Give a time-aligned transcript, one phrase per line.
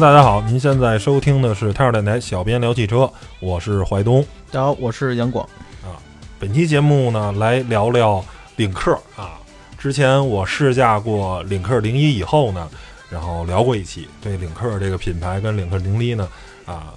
[0.00, 4.24] Hello，大家好，您现在收听的是太阳电台小编聊汽车，我是怀东。
[4.50, 5.44] 大家好，我是杨广。
[5.82, 6.00] 啊
[6.38, 8.24] 本期节目呢，来聊聊
[8.56, 9.38] 领克啊。
[9.76, 12.66] 之前我试驾过领克零一以后呢，
[13.10, 16.26] 然后聊过一期，对领克这个品牌跟领克零一呢
[16.64, 16.94] 啊，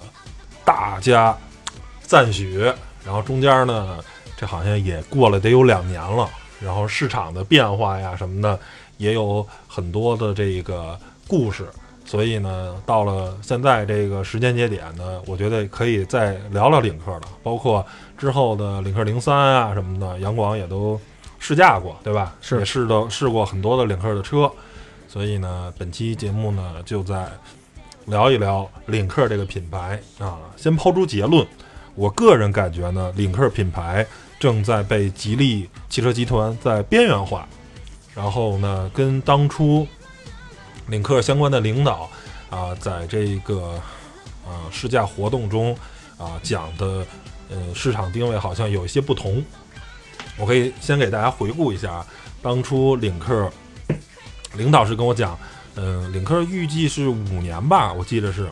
[0.64, 1.36] 大家
[2.00, 2.72] 赞许。
[3.04, 3.98] 然后中间呢，
[4.34, 6.26] 这好像也过了得有两年了，
[6.58, 8.58] 然后市场的变化呀什么的，
[8.96, 11.68] 也有很多的这个故事。
[12.06, 17.84] 所以呢，到了现在这个时间节点呢，我觉得可以再聊聊领克了，包括
[18.18, 21.00] 之后的领克零三啊什么的，杨广也都
[21.38, 22.34] 试驾过，对吧？
[22.42, 24.52] 是也试的试过很多的领克的车，
[25.08, 27.26] 所以呢，本期节目呢就在
[28.04, 30.38] 聊一聊领克这个品牌啊。
[30.56, 31.46] 先抛出结论，
[31.94, 34.06] 我个人感觉呢，领克品牌
[34.38, 37.48] 正在被吉利汽车集团在边缘化，
[38.14, 39.88] 然后呢，跟当初。
[40.86, 42.10] 领克相关的领导
[42.50, 43.80] 啊，在这个
[44.46, 45.74] 啊试驾活动中
[46.18, 47.04] 啊讲的
[47.48, 49.42] 呃市场定位好像有一些不同。
[50.36, 52.04] 我可以先给大家回顾一下，
[52.42, 53.50] 当初领克
[54.54, 55.38] 领导是跟我讲，
[55.76, 58.48] 嗯，领克预计是五年吧，我记得是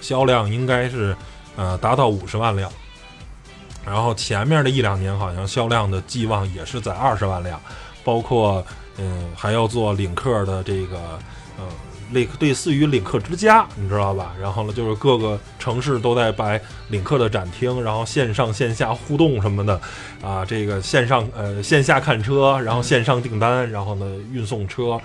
[0.00, 1.14] 销量应该是
[1.56, 2.72] 呃达到五十万辆，
[3.84, 7.60] 然后前面的一两年好像销量的寄望也是在二十万辆，
[8.02, 8.64] 包括。
[8.98, 10.98] 嗯，还要做领克的这个，
[11.56, 11.64] 呃，
[12.12, 14.32] 类类似于领克之家，你知道吧？
[14.40, 19.80] 然后呢，就是各个城市都在摆领克的展厅，然后线上线下互动什么的，
[20.20, 25.00] 啊，这个线上呃线下看车，然后线上订单，然后呢运送车，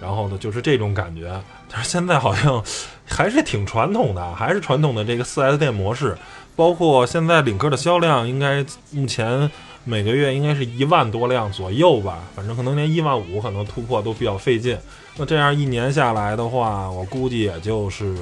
[0.00, 1.38] 然后呢就是这种感觉。
[1.70, 2.62] 但是现在好像
[3.06, 6.16] 还是挺传统的，还是传统的这个四 S 店模式，
[6.56, 9.50] 包括现在领克的销量应该目前。
[9.86, 14.78] 每个月应该是一万多辆左右吧，反正可能连一万五可能突破都比较费劲。
[15.16, 18.16] 那这样一年下来的话，我估计也就是，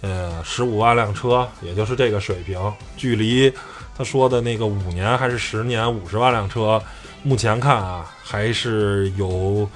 [0.00, 2.60] 呃，十五万辆车，也就是这个水平。
[2.96, 3.52] 距离
[3.96, 6.82] 他说的那个五年还是十年五十万辆车，
[7.22, 9.68] 目前看啊，还是有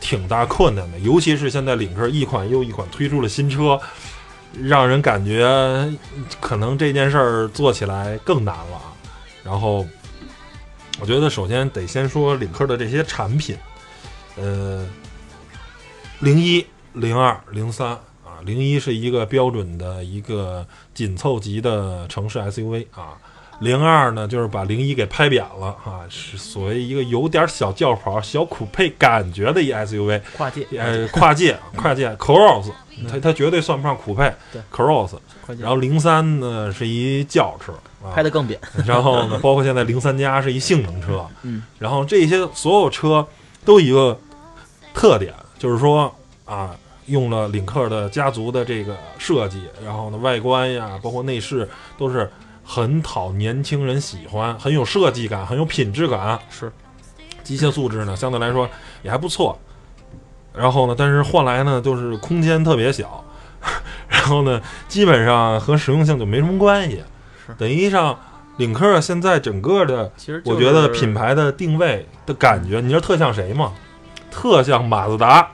[0.00, 0.98] 挺大困难的。
[1.00, 3.78] 尤其是现在领克一款又一款推出了新车，
[4.58, 5.46] 让人感觉
[6.40, 8.80] 可能这件事儿做起来更难了。
[9.44, 9.86] 然后。
[11.02, 13.56] 我觉得首先得先说领克的这些产品，
[14.36, 14.86] 呃，
[16.20, 17.88] 零一、零二、零三
[18.24, 20.64] 啊，零一是一个标准的一个
[20.94, 23.18] 紧凑级的城市 SUV 啊，
[23.58, 32.70] 零二呢就是把零一给拍扁了啊，是所谓一个有点小轿跑、小酷配感觉的一 SUV，跨界，呃，跨界，跨界，Cross，
[33.10, 34.32] 它它绝对算不上酷配
[34.72, 35.18] ，Cross，
[35.58, 37.74] 然后零三呢是一轿车。
[38.14, 43.26] 拍的更扁， 然后呢，包括现在零三加是一性能车，嗯，然后这些所有车
[43.64, 44.18] 都一个
[44.94, 46.12] 特点，就是说
[46.44, 46.74] 啊，
[47.06, 52.30] 用了领克的家族的这个设计，然后呢，外观呀，包括内饰都是
[52.64, 56.70] 很讨年轻人喜欢，很有设计感，很有品质感，是，
[57.42, 58.68] 机械素质呢相对来说
[59.02, 59.58] 也还不错，
[60.54, 63.24] 然后呢，但是换来呢就是空间特别小，
[64.08, 67.02] 然后呢，基本上和实用性就没什么关系。
[67.58, 68.18] 等于上，
[68.56, 73.72] 领克现在整个的，其实我觉得品牌的定位的感觉，你知道特像谁吗？
[74.32, 75.50] 特像马自达，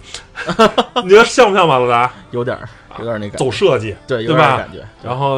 [1.03, 2.13] 你觉得像不像马自达？
[2.31, 2.57] 有点，
[3.01, 4.57] 有点那个走设计，对，对吧？
[4.57, 4.87] 感觉。
[5.03, 5.37] 然后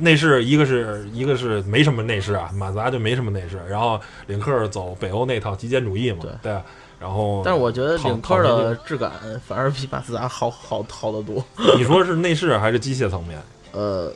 [0.00, 3.60] 内饰，一个是一个是没什么内饰啊，马自达就没什么内饰。
[3.68, 6.60] 然后领克走北欧那套极简主义嘛，对。
[6.98, 9.12] 然后，但是我觉得领克的质感
[9.46, 11.44] 反而比马自达好好好得多。
[11.76, 13.40] 你说是内饰还是机械层面？
[13.70, 14.12] 呃。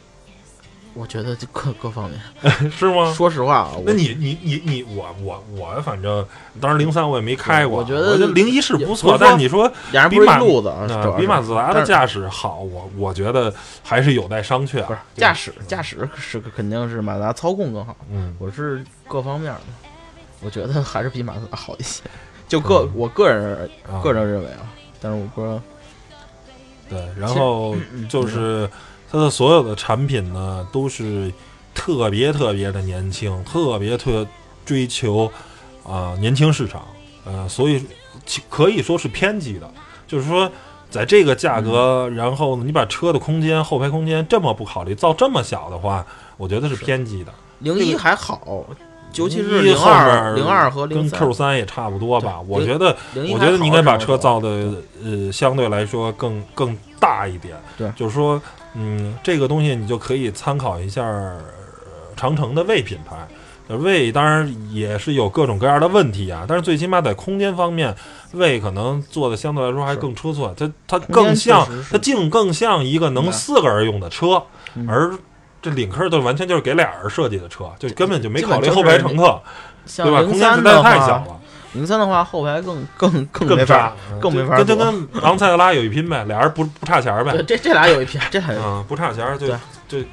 [0.93, 2.21] 我觉得各各方面
[2.71, 3.13] 是吗？
[3.15, 6.27] 说实话啊，那你你你你我我我反正
[6.61, 9.71] 当然零三我也没开过，我觉得零一是不错，但你说
[10.11, 10.73] 比马路子
[11.17, 13.55] 比马自达的驾驶好，我我觉得
[13.85, 14.83] 还是有待商榷。
[14.85, 19.61] 不是驾驶驾驶是肯定是马自达操控更好，嗯，我是各方面的，
[20.41, 22.03] 我觉得还是比马自达好一些。
[22.49, 23.71] 就个我个人
[24.03, 24.67] 个人认为啊，
[25.01, 25.61] 但是我不知道。
[26.89, 27.77] 对，然后
[28.09, 28.69] 就是。
[29.11, 31.33] 它的所有的产品呢，都是
[31.75, 34.25] 特别特别的年轻，特别特
[34.65, 35.31] 追求
[35.85, 36.87] 啊年轻市场，
[37.25, 37.85] 呃，所以
[38.49, 39.69] 可以说是偏激的。
[40.07, 40.49] 就是说，
[40.89, 47.33] 在这个价格，然后你把车的空间、后排空间这么不考虑，造这么小的话，我觉得是偏激的。
[47.59, 48.65] 零一还好，
[49.15, 52.41] 尤其是零二、零二和跟 Q 三也差不多吧。
[52.47, 52.97] 我觉得，
[53.33, 54.73] 我觉得你应该把车造的
[55.05, 57.57] 呃相对来说更更大一点。
[57.77, 58.41] 对，就是说。
[58.75, 61.03] 嗯，这个东西你就可以参考一下
[62.17, 63.17] 长城的魏品牌。
[63.77, 67.95] 魏当然也是有各种各样的问题啊，但是最起码在空间方面，
[68.33, 70.53] 魏可能做的相对来说还更出色。
[70.57, 74.43] 它它更像，它竟更像一个能四个人用的车，
[74.89, 75.17] 而
[75.63, 79.41] 这领克就完全就是给俩人设计的车，就根本就没考虑后排乘客，
[79.99, 80.23] 对吧？
[80.25, 81.40] 空间实在太小了。
[81.73, 84.57] 零三的话，后排更更更没法，更没法。
[84.57, 87.33] 跟就跟昂塞德拉有一拼呗，俩人不不差钱呗。
[87.47, 89.49] 这这俩有一拼，这俩啊不差钱，就
[89.89, 90.07] 就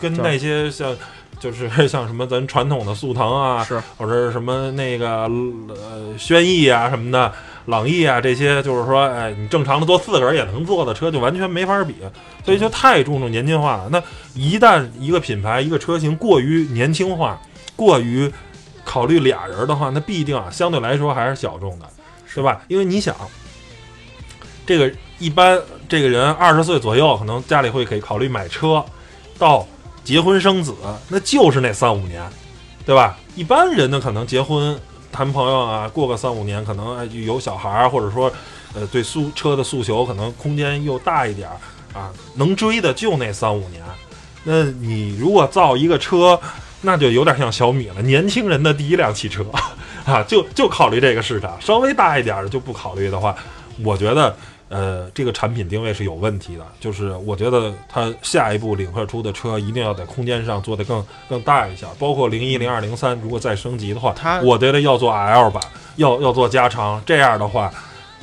[0.00, 0.94] 跟那些像。
[1.38, 5.30] 就是 像什么咱传统的速腾啊，是或者什么那个
[5.68, 7.30] 呃轩逸啊什么的，
[7.66, 11.94] 朗逸啊这些，就是说，哎，你正常的坐四个人也能坐的车，就完全没法比，
[12.42, 13.86] 所以就太注重年轻化了。
[13.92, 14.02] 那
[14.32, 17.38] 一旦一个品牌一个车型过于年轻化，
[17.76, 18.32] 过于
[18.86, 21.86] 考虑俩人的话，那必定啊相对来说还是小众的，
[22.34, 22.62] 对吧？
[22.68, 23.14] 因为你想，
[24.64, 28.82] 这个一般这个人二十岁左右，可能家里会给考虑买车，
[29.38, 29.66] 到。
[30.06, 30.72] 结婚生子，
[31.08, 32.22] 那就是那三五年，
[32.84, 33.18] 对吧？
[33.34, 34.78] 一般人呢，可能结婚
[35.10, 38.32] 谈朋友啊，过个三五年，可能有小孩儿，或者说，
[38.72, 41.58] 呃，对诉车的诉求可能空间又大一点儿
[41.98, 43.82] 啊，能追的就那三五年。
[44.44, 46.40] 那你如果造一个车，
[46.86, 49.44] 那就有点像小米了，年轻人的第一辆汽车
[50.06, 51.60] 啊，就就考虑这个市场。
[51.60, 53.36] 稍微大一点的就不考虑的话，
[53.84, 54.34] 我觉得。
[54.68, 64.12] 呃，这个产品定位是有问题的，就是我觉得它下一步领克出的车一定要在空间上做得更更大一些，包括零一、零二、零三，如果再升级的话，
[64.42, 65.62] 我觉得要做 L 版，
[65.94, 67.00] 要要做加长。
[67.06, 67.72] 这样的话，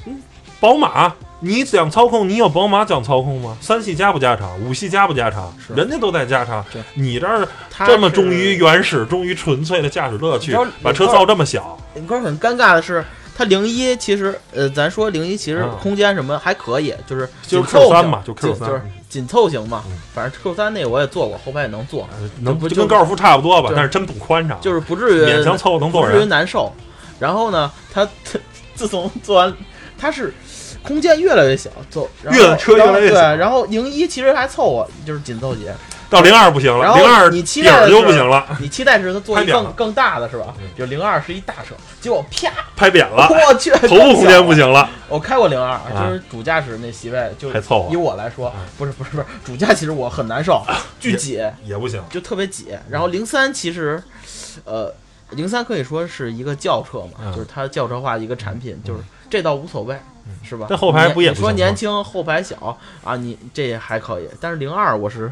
[0.06, 0.22] 嗯，
[0.60, 3.58] 宝马你讲操控，你有宝马讲操控吗？
[3.60, 4.58] 三系加不加长？
[4.62, 5.54] 五系加不加长？
[5.76, 7.48] 人家都在加长，你这儿
[7.86, 13.04] 这么忠于原始、忠于纯粹的驾驶乐趣，把车造这么小，领克很尴尬的是。
[13.36, 19.84] 它零一其实，呃，咱说零一其实空间什么还可以，就是就是 Q 三嘛，就 Q 三，就是紧凑型嘛。
[20.14, 22.08] 反正 Q 三那我也坐过，后排也能坐，
[22.42, 26.72] 能就跟高尔夫差不多吧，但是真不宽敞，就是不至于勉强凑合能坐不至于难受。
[27.18, 28.38] 然后呢，它它
[28.76, 29.52] 自从做完，
[29.98, 30.32] 它是
[30.84, 33.16] 空间越来越小，坐越车越来越小。
[33.16, 35.68] 对，然后零一其实还凑合，就是紧凑级。
[36.10, 38.46] 到零二不行了，零二你期待就不行了。
[38.60, 40.54] 你期待是它做一更更大的是吧？
[40.78, 43.28] 就零二是一大车，结果啪拍扁了。
[43.48, 44.88] 我去， 头部空间不行了。
[45.10, 47.92] 我开过零二，就是主驾驶那席位就还凑合。
[47.92, 50.62] 以我来说，不是不是不是，主驾其实我很难受，
[51.00, 52.78] 巨挤也不行，就特别挤。
[52.92, 54.04] 然后零三其实，
[54.66, 54.94] 呃，
[55.32, 59.00] 零三可以说是一个轿车嘛，就是它轿车化一个产品，就是
[59.32, 59.98] 这倒无所谓。
[60.44, 60.68] 是吧？
[60.70, 63.16] 这后排不也说年轻后排小啊？
[63.16, 65.32] 你这还可以，但是零二我是，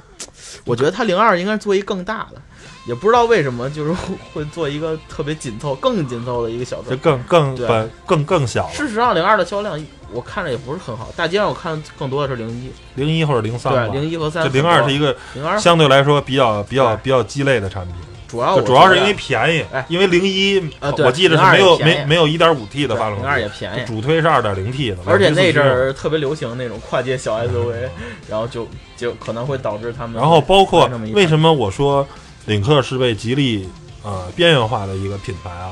[0.66, 2.42] 我觉得它零二应该做一更大的，
[2.86, 3.94] 也不知道为什么就是
[4.34, 8.70] 会 做一个特别紧凑、更紧凑的一个小车，就更更对更更小。
[8.70, 9.80] 事实上，零二的销量
[10.12, 14.44] 我看着也不是很好，大街上我看更多的是零一、零一或者零三对，零一和三。
[14.44, 17.96] 这零二是一个零二相对来说比较比较比较鸡肋的产品。
[18.32, 20.58] 主要主要是因为便宜，因为零一
[21.04, 27.90] 我记得是没有没没有一点五 T 的发动机，零二也便宜，主推是二点零 T 的，而且那阵儿特别流行那种跨界小 SUV，
[28.30, 30.16] 然后就就可能会导致他们。
[30.16, 32.08] 然后包括为什么我说
[32.46, 33.68] 领克是被吉利
[34.02, 35.72] 呃边缘化的一个品牌啊？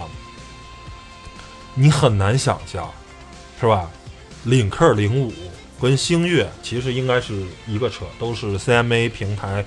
[1.76, 2.92] 你很难想象，
[3.58, 3.90] 是吧？
[4.44, 5.32] 领克零五
[5.82, 9.64] 跟星越其实应该是一个车，都是 CMA 平台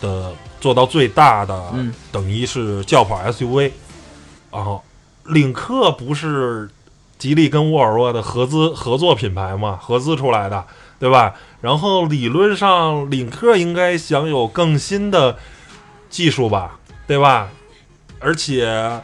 [0.00, 0.32] 的。
[0.64, 1.62] 做到最大的，
[2.10, 3.70] 等于是轿跑 SUV，
[4.50, 4.82] 然后
[5.26, 6.70] 领克不是
[7.18, 10.64] 吉利跟沃尔沃的合资合作品牌嘛，合资出来的，
[10.98, 11.34] 对吧？
[11.60, 15.36] 然后理论上领克应该享有更新的
[16.08, 17.50] 技术吧，对吧？
[18.18, 19.02] 而且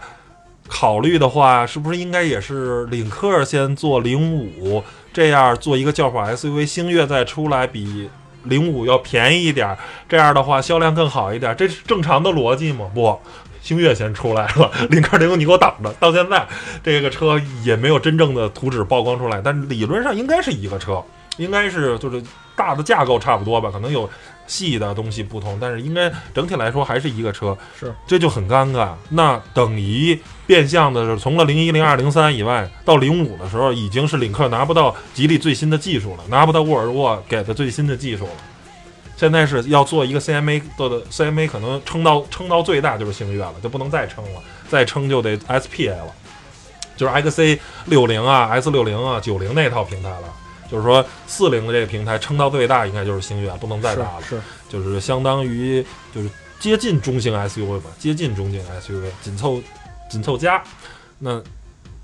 [0.66, 8.08] 考虑的话，是不是应该也是领克先做零五，这样做一个轿跑 SUV，星越再出来比。
[8.44, 9.76] 零五要便宜一点，
[10.09, 12.90] 这样的话销量更好一点，这是正常的逻辑吗？
[12.94, 13.18] 不，
[13.62, 16.47] 星越先出来了， 零二零五你给我挡着，到现在
[16.82, 21.02] 这个车也没有真正的图纸曝光出来，但理论上应该是一个车，
[21.37, 22.23] 应该是就是
[22.56, 24.09] 大的架构差不多吧，可能有。
[24.47, 28.88] 细的东西不同，但是应该整体来说还是一个车，是这就很尴尬。
[29.09, 30.20] 那等于
[30.50, 38.33] 变相的是，从了零一、零二、零三以外，到零五的时候，已经是领克拿不到吉利最新的技术了，拿不到沃尔沃给的最新的技术了。
[39.16, 46.12] 现在是要做一个 CMA 做的 CMA，可能撑到撑到最大就是星越了，就不能再撑了，再撑就得 SPA 了，
[46.97, 50.25] 就是 XC 六零啊、S 六零啊、九零那套平台了。
[50.69, 54.23] 就是说，四零的这个平台撑到最大，应该就是星越，不能再大了。
[54.28, 56.28] 是，就是相当于就是
[56.59, 59.62] 接近中型 SUV 吧，接近中型 SUV，紧凑
[60.10, 60.62] 紧凑加。
[61.20, 61.42] 那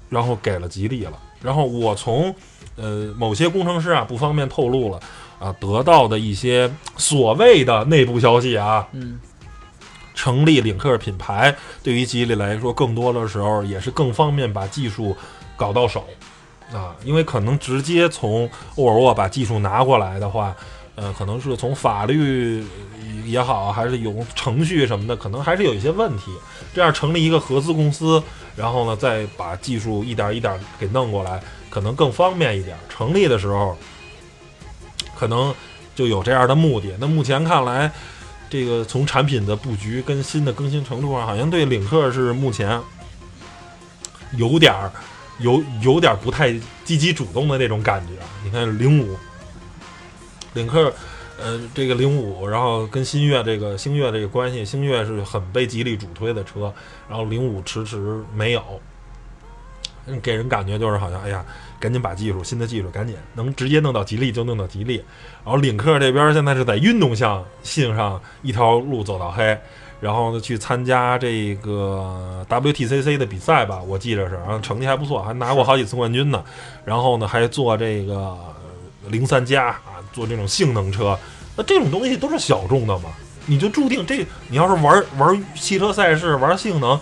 [0.09, 1.13] 然后给了吉利了。
[1.43, 2.35] 然后我从
[2.77, 4.99] 呃某些工程师啊不方便透露了
[5.39, 9.21] 啊得到的一些所谓的内部消息啊，嗯，
[10.15, 15.15] 成立领克品牌，对于吉利来说，更多的时候也是更方便把技术
[15.57, 16.05] 搞到手
[16.73, 20.57] 啊，因为可能直接从沃尔沃把技术拿过来的话，
[20.97, 22.65] 呃，可能是从法律
[23.25, 26.33] 也好，还是有程序什么的，可能还是有一些问题。
[26.75, 28.23] 这样成立一个合资公司，
[28.57, 32.77] 然后呢，再把技术一点一点给弄过来，可能更方便一点。
[32.89, 33.77] 成立的时候，
[35.15, 35.55] 可能
[35.95, 36.95] 就有这样的目的。
[36.99, 37.93] 那目前看来，
[38.49, 42.81] 这个从产品的布局跟新的更新程度上，好像对领克是目前
[44.37, 44.91] 有点儿
[45.41, 46.53] 有有点不太
[46.85, 48.13] 积极主动的那种感觉。
[48.43, 49.17] 你看零五，
[50.57, 50.93] 领克。
[51.39, 56.73] 呃，这个零五，然后跟新月这个星月这个关系，星月是很被吉利主推的车，
[57.11, 58.63] 然后零五迟迟没有，
[60.23, 61.45] 给人感觉就是好像，哎呀，
[61.79, 64.97] 赶紧把技术，新的技术赶紧能直接弄到吉利就弄到吉利。
[65.45, 69.59] 然后领克这边现在是在运动项性上一条路走到黑，
[70.01, 76.43] 然后呢去参加这个 WTCC 的比赛吧，我记着是，然后成绩还不错，还拿过好几次冠军呢。
[76.87, 78.35] 然后呢还做这个
[79.11, 79.79] 零三加。
[80.17, 81.17] 做这种性能车，
[81.57, 83.11] 那这种东西都是小众的嘛？
[83.45, 86.99] 你就注定这，你要是玩玩汽车赛事，玩性能，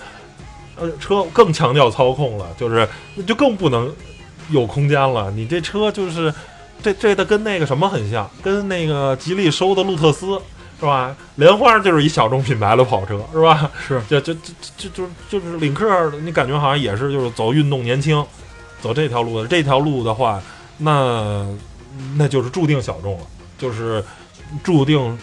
[0.74, 3.90] 呃，车更强调操控了，就是那就更不能
[4.50, 5.30] 有空间了。
[5.30, 6.34] 你这车就是
[6.82, 10.38] 这这的跟那个什么很像，跟那个吉利收的路特斯
[10.80, 11.16] 是吧？
[11.36, 13.70] 莲花就是一小众品牌的跑车是吧？
[13.86, 14.34] 是，就就
[14.76, 18.22] 就就就是领克，你感觉好像也是就是走运动年轻，
[18.82, 20.42] 走这条路的这条路的话，
[20.78, 21.46] 那。
[22.16, 24.04] 那就是注定小众了，就是
[24.62, 25.18] 注定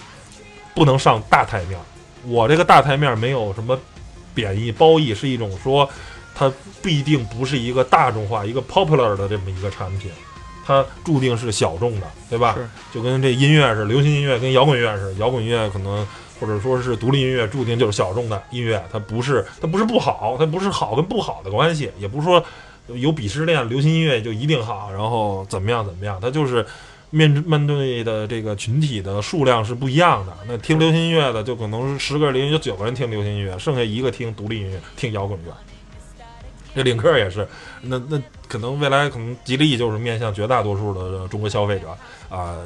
[0.74, 1.78] 不能上大台面。
[2.26, 3.78] 我这个大台面没有什么
[4.34, 5.90] 贬义褒义，是一种说
[6.34, 6.52] 它
[6.82, 10.10] 必定不是一个大众化、一个 popular 的这么一个产品，
[10.66, 12.58] 它注定是小众的，对吧？
[12.94, 16.08] 就跟这音乐是流行音乐跟摇滚乐似的，摇滚乐可能
[16.40, 22.44] 或者说是独立音乐，注定就是小众的音乐，它不是它不是不好，它不是好跟不好的关系，也不是说。
[22.96, 26.20] 有鄙视链，流行音乐就一定好，然后怎么样怎么样？
[26.22, 26.66] 它就是
[27.10, 30.34] 面面对的这个群体的数量是不一样的。
[30.48, 35.54] 那听流行音乐的就可能是十个人里有九个人听流行音乐，剩下一个听独立音乐，听摇滚乐。
[36.74, 37.46] 这领克也是，
[37.82, 41.90] 那那可能未来可能吉利就是面向绝大多数的中国消费者
[42.30, 42.58] 啊，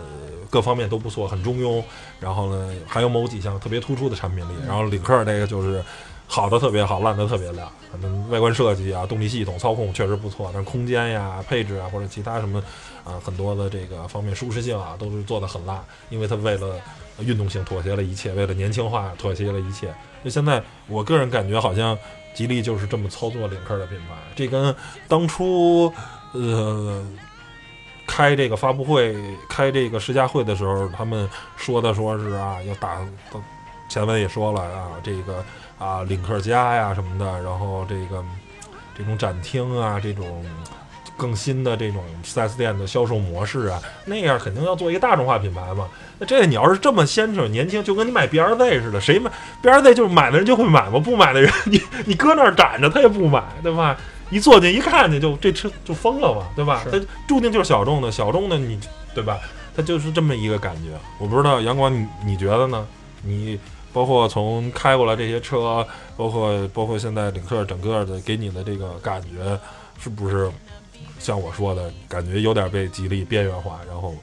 [0.50, 1.84] 各方面都不错，很中庸。
[2.20, 4.54] 然后呢，还有某几项特别突出的产品力。
[4.68, 5.84] 然后领克这个就是。
[6.28, 7.68] 好的特别好，烂的特别烂。
[7.92, 12.62] 可能外观设计啊、动力系统、操控确实不错，但是空间呀、配置啊或者其他什么
[13.06, 15.82] 啊，很多的这个方面舒适性啊都是做的很烂。
[16.10, 16.76] 因为它为了
[17.20, 19.94] 运动性妥协了一切，为了年轻化妥协了一切。
[20.24, 21.98] 就现在，我个人感觉好像
[22.34, 24.16] 吉利就是这么操作领克的品牌。
[24.36, 24.76] 这跟
[25.08, 25.94] 当初
[26.34, 27.02] 呃
[28.06, 29.16] 开这个发布会、
[29.48, 33.00] 开这个试驾会的时候，他们说的说是啊要打，
[33.96, 35.42] 前文也说了啊这个。
[35.78, 38.24] 啊，领克家呀什么的，然后这个
[38.98, 40.42] 这种展厅啊，这种
[41.18, 45.90] 更新的这种 4S 店的销售模式啊，那样肯定要做一个大众化品牌嘛。
[46.18, 49.30] 那这你要是这么先进、年轻，就跟你买 BRZ 似的，谁买
[49.62, 53.98] BRZ 就是买的人就会买嘛，不买的人你你搁那儿展着他也不买，对吧？
[54.30, 56.86] 一坐进一看见就这车就疯了嘛，对吧？
[56.90, 56.98] 它
[57.28, 58.80] 注定就是小众的，小众的你
[59.14, 59.38] 对吧？
[59.76, 60.92] 它就是这么一个感觉。
[61.20, 62.88] 我不知道阳光你你觉得呢？
[63.22, 63.60] 你。
[63.96, 65.88] 包括从开过来这些车，
[66.18, 69.58] 包括包括现在领克整个的给你的这个感觉，
[69.98, 70.52] 是不是
[71.18, 74.14] 像我说的感觉有点被吉利边缘化，然后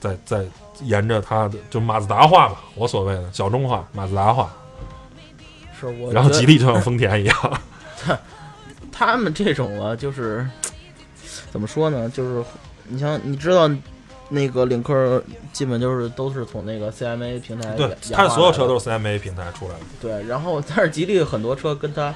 [0.00, 0.44] 再再
[0.80, 4.52] 沿着它的就马自达化吧，我所谓的小众化、马自达化，
[5.78, 6.12] 是我。
[6.12, 7.60] 然后吉利就像丰田一样，
[8.90, 10.44] 他们这种啊，就是
[11.52, 12.10] 怎么说呢？
[12.10, 12.44] 就是
[12.88, 13.70] 你像你知道。
[14.32, 15.22] 那个领克
[15.52, 19.80] 基本就是都是从那个 CMA 平台，对，它所有车都是 CMA 平台出来的。
[20.00, 22.14] 对，然后但是吉利很多车跟它，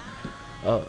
[0.64, 0.80] 呃，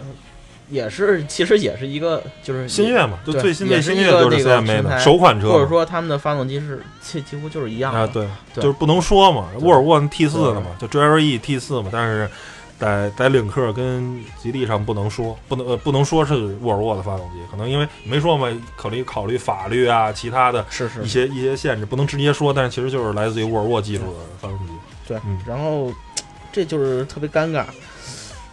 [0.69, 12.29] 也是其实也是一个就是新月嘛，就最新的新月就是 CMA 的首款车，或者说他们的发动机是几几乎就是一样的啊，对，就是不能说嘛，沃尔沃 T 四的嘛，就 GLE T 四嘛，但是。
[12.79, 24.73] 在在领克跟吉利上不能说，不能呃不能说是沃尔沃的发动机，可能因为没说嘛，考虑考虑法律啊，其他的是是一些一些限制，不能直接说，但是其实就是来自于沃尔沃技术的发动机。
[25.07, 25.91] 对，然后
[26.51, 27.65] 这就是特别尴尬。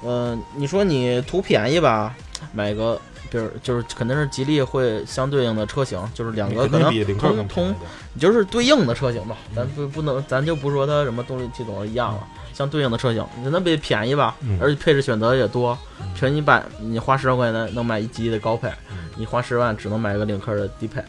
[0.02, 2.14] 嗯，你说你图便宜吧，
[2.52, 3.00] 买个，
[3.30, 7.74] 比如就是肯定是吉利会相对应的车型，就是两个可能同同，
[8.18, 12.26] 就是对应的车型吧，咱不不能咱就不说它什么动力系统一样了。
[12.54, 15.76] 相对应的车型，那比便宜吧，而且配置选择也多。
[16.14, 18.70] 平一般你花十万块钱能买一级的高配，
[19.16, 21.02] 你花十万只能买个领克的低配，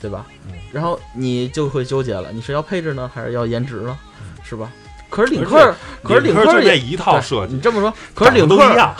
[0.00, 0.26] 对吧？
[0.70, 3.98] 然后你就会纠结了，你是要配置呢，还是要颜值呢？
[4.44, 4.70] 是吧？
[5.08, 8.56] 可是领克，可是领克就这一套设计，你这么说，可是领克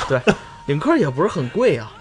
[0.09, 0.21] 对，
[0.67, 1.93] 领克也不是很贵啊。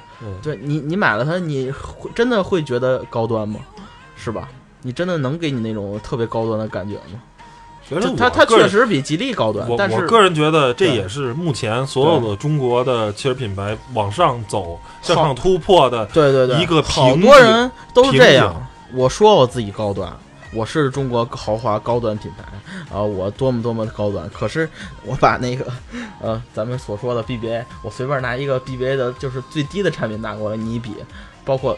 [0.42, 3.60] 对你，你买了它，你会真的会觉得高端吗？
[4.16, 4.50] 是吧？
[4.82, 7.22] 你真的能给你那种特别高端的感觉吗？
[7.90, 18.62] 觉得它它确实比吉利高端，但是我个人觉得这也是目前所有的中国的汽车品牌往上走、向上突破的对对对一个好多人都是这样。
[18.94, 20.12] 我说我自己高端，
[20.54, 22.44] 我是中国豪华高端品牌
[22.96, 24.30] 啊，我多么多么的高端。
[24.30, 24.70] 可是
[25.06, 25.66] 我把那个
[26.22, 30.92] 呃咱们所说的 BBA，我随便拿一个 BBA 的就是最低的产品拿过来，你比，
[31.46, 31.78] 包括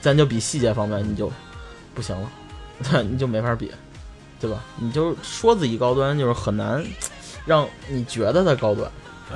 [0.00, 1.30] 咱就比细节方面，你就
[1.94, 3.70] 不行了， 你就没法比。
[4.42, 4.58] 对吧？
[4.78, 6.84] 你就说自己高端，就是很难
[7.46, 8.90] 让你觉得它高端。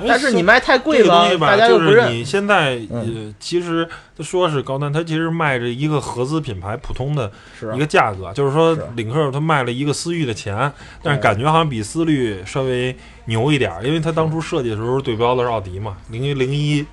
[0.07, 2.13] 但是你卖太贵了，大家又不认。
[2.13, 3.87] 你现在呃，其实
[4.19, 7.31] 说是高端，它其实卖着一个合资品牌普通的
[7.73, 8.31] 一个价格。
[8.33, 10.71] 就是说，领克它卖了一个思域的钱，
[11.01, 12.95] 但是感觉好像比思域稍微
[13.25, 15.97] 牛一点，因为它当初设计的时候对标的是奥迪嘛。
[16.11, 16.85] 零一零一，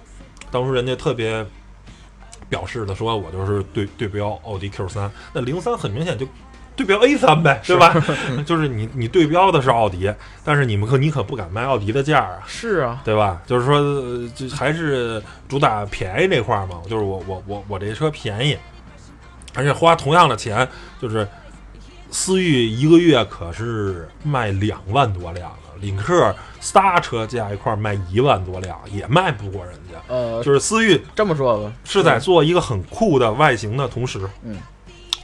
[0.51, 1.45] 当初人家特别
[2.49, 5.11] 表示的说，我就是对对标奥迪 Q 三。
[5.35, 6.27] 那零三很明显就。
[6.77, 7.95] 对标 A 三 呗，对吧？
[8.45, 10.13] 就是你你对标的是奥迪，
[10.45, 12.39] 但是你们可你可不敢卖奥迪的价啊。
[12.47, 13.41] 是啊，对吧？
[13.47, 13.81] 就是说，
[14.35, 16.81] 就还是主打便宜这块嘛。
[16.89, 18.59] 就是我我我我这车便宜，
[19.55, 20.67] 而且花同样的钱，
[21.01, 21.27] 就是
[22.11, 29.99] 思域一个月可是卖两万多辆的，领克仨车加一块卖一万多辆，也卖不过人家。
[30.09, 34.57] 呃，就是思域这么说吧，是在做一个很酷的外形的同时，嗯。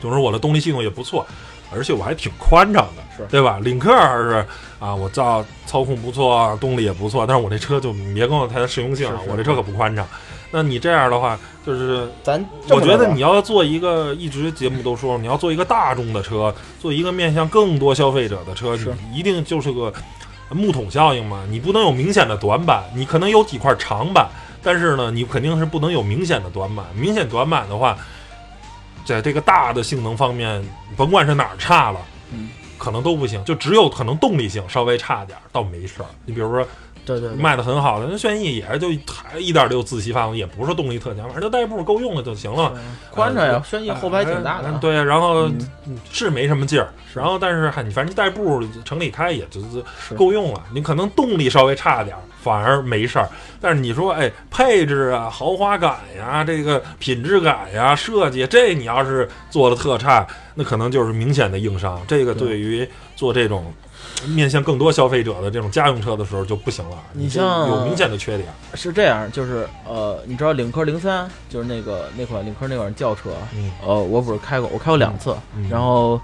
[0.01, 1.27] 就是我的动力系统也不错，
[1.73, 3.59] 而且我还挺宽敞的，是对吧？
[3.63, 4.45] 领克还是
[4.79, 10.07] 啊，我造操控不错，动力也不错，但是我这车就别跟我谈实用性了，我这车可不宽敞。
[10.53, 18.77] 那你这样的话，就是咱我觉得你要做一个，一直节目都说你要做一个大众的车，做一个面向更多消费者的车，
[19.13, 19.93] 你一定就是个
[20.49, 24.29] 木桶效应嘛，你不能有明显的短板，你可能有几块长板，
[24.61, 27.97] 但是呢，你肯定是不能有明显的短板，明显短板的话。
[29.11, 30.65] 在这个大的性能方面，
[30.97, 32.01] 甭管是哪儿差了，
[32.33, 36.07] 嗯，可能都不行，就只有可能动力性稍微差点，倒没事儿。
[36.25, 36.65] 你比如说。
[37.19, 42.73] 对对，卖的很好的那轩逸也是就还一点六自吸发动机，也不是动力特强，反正就代步够用了就行了。
[43.11, 44.71] 宽敞呀，轩逸后排挺大的。
[44.81, 45.51] 对，然后
[46.13, 49.61] 是没什么劲儿，然后但是还你反正代步城里开也就
[50.17, 50.63] 够用了。
[50.73, 53.29] 你可能动力稍微差点，反而没事儿。
[53.61, 62.01] 但是你说哎，配置啊、豪华感呀、这个品质感呀、设计，这你要是做的特差，那可能就是明显的硬伤。
[62.07, 63.73] 这个对于做这种。
[64.29, 68.49] 面向更多消费者的这种家用车的时候就不行了，你像有明显的缺点。
[68.75, 73.31] 是这样，就是呃，你知道领克零三，就是那个那款领克那款轿车，
[73.87, 75.35] 呃，我不是开过，我开过两次，
[75.71, 76.21] 然后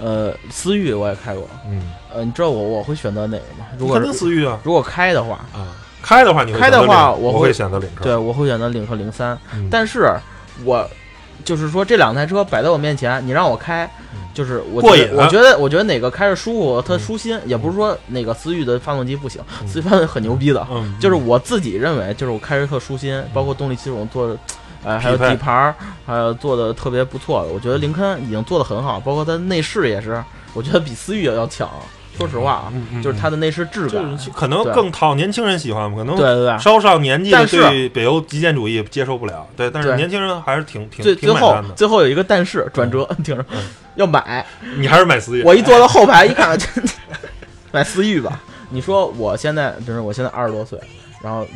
[0.00, 3.66] 呃，思域我也开过，嗯，呃，你知道我我会选择哪个吗？
[3.78, 5.68] 如果思域啊，如果开的话啊，
[6.02, 9.38] 开的话你会开的话我会选择领克，对，我会选择领克零三，
[9.70, 10.12] 但是
[10.64, 10.88] 我
[11.44, 13.88] 就是说这两台车摆在我面前，你让我开。
[14.38, 20.64] 就是我我觉得，我觉得哪个开着舒服，它舒心，也不是说哪个思域的发动机不行，思域发动机很牛逼的。
[21.00, 24.36] 就是我自己认为，就是我开着特舒心，包括动力系统做，
[24.84, 25.74] 哎，还有底盘，
[26.06, 27.48] 还有做的特别不错的。
[27.48, 30.22] 我觉得林肯已经做的很好，包括它内饰也是，
[30.54, 31.68] 我觉得比思域要强。
[32.18, 39.46] 说实话啊，就是它的内饰质感，可能更讨年轻人喜欢可能对对对，稍上年纪的对北欧极简主义接受不了。
[39.56, 43.44] 对，但是年轻人还是挺挺挺买单的最后有一个但是转折，听着
[43.94, 44.44] 要买，
[44.76, 45.42] 你还是买思域。
[45.44, 46.58] 我一坐到后排一看，
[47.70, 48.42] 买思域吧。
[48.70, 50.78] 你说我现在，就是我现在二十多岁，
[51.22, 51.46] 然后。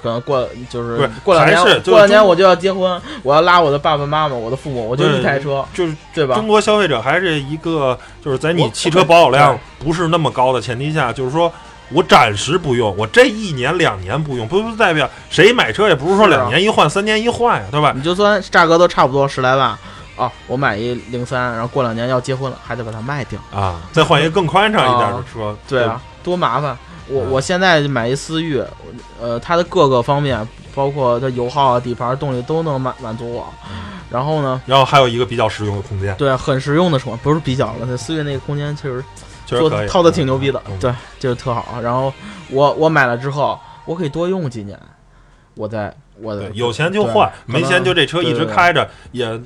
[0.00, 6.34] 可能过就是过两年，过两年我就要结婚，我要拉我的爸爸妈妈、我的父母，我就一台车，就是对吧？
[6.34, 11.52] 中国消费者还是一个，就是在你汽车保有量不是那么高的前提下，就是说
[11.90, 17.92] 我暂时不用，我这一年两年不用，不不代表谁买车也不是说两年一换、三年一换呀，对吧？
[17.94, 19.78] 你就算价格都差不多十来万
[20.22, 26.76] 啊，我买一零三，然后过两年要结婚了，还得把它卖掉啊，再换一个更宽敞一点的车，对啊，多麻烦。
[27.08, 28.62] 我我现在买一思域，
[29.20, 33.52] 呃，它的各个方面，包括它油耗啊、底盘、动力都能满满足我。
[34.08, 39.02] 然后呢，然后还有一个比较实用的空间，对，很实用的车，不是比较了，它思域那个空间确实
[39.46, 41.80] 做套的挺牛逼的，对，就是特好。
[41.82, 42.12] 然后
[42.48, 44.78] 我我买了之后，我可以多用几年，
[45.54, 49.40] 我再我有钱就换，没钱就这车一直开着也。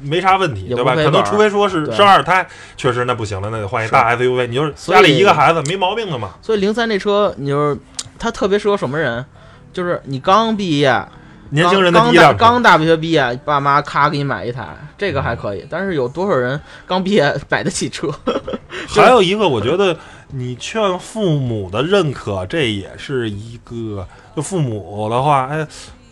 [0.00, 0.94] 没啥问题，对吧？
[0.94, 4.46] 可能除非说是生二胎，确实那不行了，那得换一大 SUV。
[4.46, 6.30] 你就是家里一个孩子，没毛病的嘛。
[6.42, 7.78] 所以零三这车，你就是
[8.18, 9.24] 它特别适合什么人？
[9.72, 11.04] 就是你刚毕业，
[11.50, 14.66] 年轻人的第一辆刚大学毕业，爸妈咔给你买一台，
[14.98, 15.64] 这个还可以。
[15.70, 18.08] 但是有多少人刚毕业买得起车？
[18.88, 19.96] 还有一个，我觉得
[20.32, 24.06] 你劝父母的认可，这也是一个。
[24.36, 25.66] 就父母的话，哎，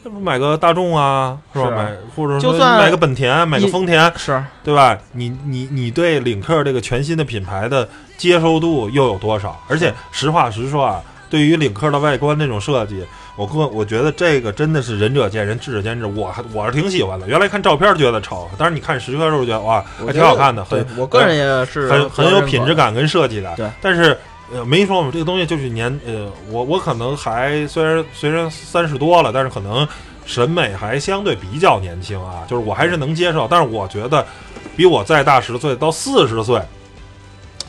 [0.09, 1.71] 这不买个大众啊，是吧？
[1.71, 4.97] 买或者说买个本田，买个丰田，是对吧？
[5.13, 9.61] 你你你对领克这个全新的品牌的接受度又有多少？
[9.69, 13.05] 而且实话实说啊，对于领克的外观这种设计，
[13.37, 16.07] 我个我觉得这个真的是仁者见仁，智者见智。
[16.07, 17.29] 我还我是挺喜欢的。
[17.29, 20.65] 原来看照片觉得丑，但是你看实车的时候觉得哇，还挺好看的。
[20.65, 23.55] 很，我个人也是很很有品质感跟设计感。
[23.57, 24.17] 对，但是。
[24.51, 29.87] 呃，没说嘛，这个东西就是年，呃，我我可能还虽然虽然三十多了，但是可能
[30.25, 33.47] 审美还相对比较年轻啊，就是我还是能接受。
[33.47, 34.27] 但是我觉得，
[34.75, 36.63] 比我再大十岁到四十岁，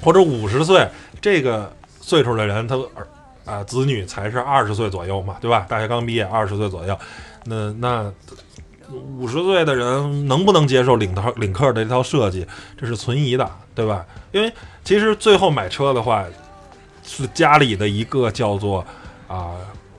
[0.01, 0.87] 或者五十岁
[1.19, 3.07] 这个岁数的人，他儿
[3.43, 5.65] 啊子女才是二十岁左右嘛，对吧？
[5.67, 6.97] 大学刚毕业，二十岁左右，
[7.43, 8.09] 那那
[9.17, 12.47] 五十岁的人能不能接受领套领克的这套设计，
[12.79, 14.05] 这是存疑的，对吧？
[14.31, 14.49] 因为
[14.85, 16.23] 其实最后买车的话。
[17.09, 18.85] 是家里的一个叫做
[19.27, 19.55] 啊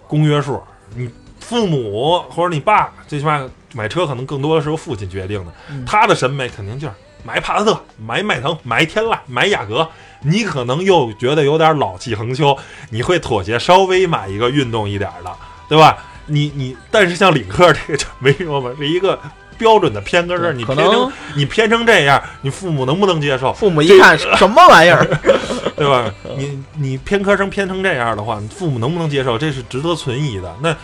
[0.06, 0.62] 公约数，
[0.94, 3.44] 你父母或者你爸最起码
[3.74, 5.52] 买车可能更多的是由父亲决定的，
[5.84, 6.94] 他的审美肯定就是
[7.24, 9.88] 买帕萨特、买迈腾、买天籁、买雅阁，
[10.22, 12.56] 你可能又觉得有点老气横秋，
[12.90, 15.36] 你会妥协稍微买一个运动一点的，
[15.68, 15.98] 对吧？
[16.26, 19.18] 你你但是像领克这个就没说嘛，是一个。
[19.60, 23.52] 标准的偏跟儿，你偏成你偏成这样，你父母能不能接受？
[23.52, 25.04] 父母一看 什么玩意儿，
[25.76, 26.10] 对吧？
[26.38, 29.36] 你你偏科生偏成这样的话，父母能不能接受？
[29.36, 30.56] 这是值得存疑的。
[30.62, 30.74] 那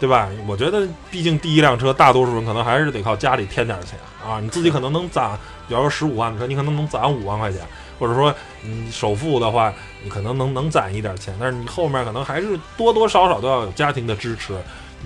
[0.00, 0.28] 对吧？
[0.48, 4.40] 我觉得，毕竟第一辆车，大多数人可能还是得靠家里添点钱啊。
[4.40, 7.60] 你自己可能能攒，比方说十五万的车，你可能能攒五万块钱，
[8.00, 14.52] 或者说你首付的话，你可能能能攒一点钱，但是你后面可能还是多多少少都要有家庭的支持。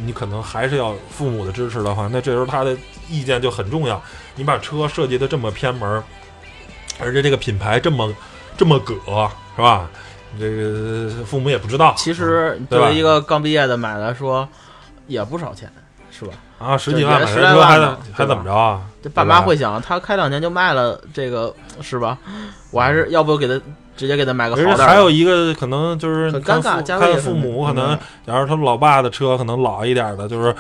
[0.01, 2.77] 你可能还是要父母的支持的话，那这时候他的
[3.09, 4.01] 意见就很重要。
[4.37, 6.03] 你把车设计的这么偏门，
[7.01, 8.13] 而且这个品牌这么
[8.57, 8.95] 这么葛，
[9.57, 9.89] 是吧？
[10.39, 11.95] 这个父母也不知道。
[11.97, 14.49] 其实作为一个刚毕业的买来说，
[15.07, 15.73] 也不少钱，
[16.11, 16.33] 是吧？
[16.59, 18.83] 啊，十几万十来万还还怎么着啊？
[19.03, 22.19] 这爸妈会想，他开两年就卖了，这个是吧？
[22.71, 23.61] 我还是要不给他。
[23.99, 30.55] 直接给他买个好还有一个可能就是很尴尬，看父母可能，假如他老爸的车可能老一点的，就是，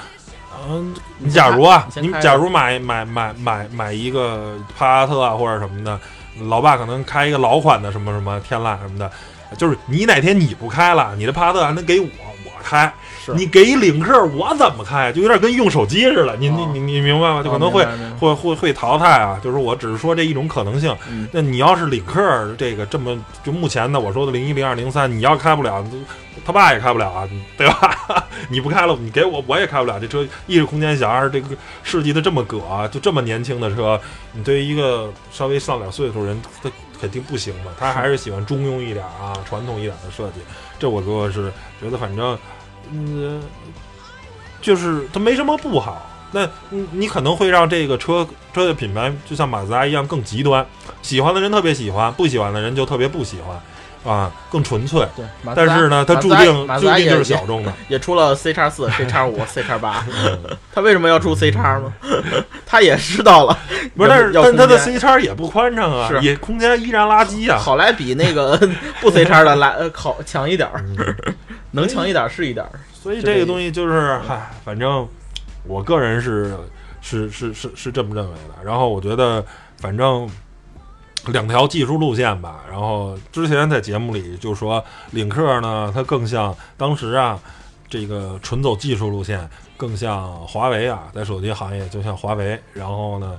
[0.67, 5.99] 嗯，你假如啊，你假如买买买买买一个帕萨特啊或者什么的，
[6.43, 9.11] 老爸可能开一个老款的什么什么天籁什么的，
[9.57, 12.07] 就是你哪天你不开了，你的帕萨特还能给我
[12.45, 12.93] 我开。
[13.35, 15.13] 你给领克，我怎么开？
[15.13, 16.35] 就有点跟用手机似的。
[16.37, 17.43] 你你你你明白吗？
[17.43, 17.87] 就可能会
[18.19, 19.39] 会会会淘汰啊。
[19.45, 20.97] 就是我只是说这一种可能性。
[21.31, 25.85] 那你要是领克这个这么就目前的我说的零一零二零三，你要开不了，
[26.49, 28.27] 他爸也开不了啊，对吧？
[28.49, 30.01] 你不开了，你给我我也开不了。
[30.01, 34.01] 这车一是空间小，二是这个设计的这么葛，就这么年轻的车，
[34.33, 37.71] 你对于一个稍微上点岁数人，他肯定不行嘛。
[37.79, 40.41] 他还是喜欢中庸一点啊，传统一点的设计。
[40.79, 42.39] 这我哥是觉得反正。
[42.91, 43.43] 嗯，
[44.63, 46.49] 就是它没什么不好，那
[46.93, 50.67] 你可能会让这个车车的品牌就像马自达一样更极端，
[51.03, 53.61] 喜欢的人特别喜欢，不喜欢的人就特别不喜欢。
[54.09, 55.07] 啊，更纯粹。
[55.15, 57.73] 对，但是呢，它注定注定就是小众的。
[57.89, 60.03] 也出了 C 叉四、C 叉五、C 叉八。
[60.73, 61.93] 它为什么要出 C 叉吗？
[62.65, 63.59] 他也知道了。
[63.95, 67.59] 不是，但是但它的 C 叉也不宽敞啊，也空间依然垃圾啊。
[67.59, 68.59] 好来比那个
[69.01, 70.83] 不 C 叉的来好强一点儿，
[71.73, 72.65] 能强一点是一点。
[72.95, 75.07] 所以这个东西就是，嗨，反正
[75.65, 76.57] 我个人是
[77.01, 78.65] 是是是是这么认为的。
[78.65, 79.45] 然后我觉得，
[79.79, 80.29] 反正。
[81.33, 87.39] 两条技术路线吧，然后之前在节目里就说领克呢，它更像当时啊，
[87.89, 93.39] 这个纯走技术路线，更像华为啊，在手机行业就像华为，然后呢，